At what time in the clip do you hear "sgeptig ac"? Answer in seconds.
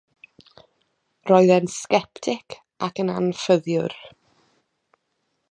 1.73-3.03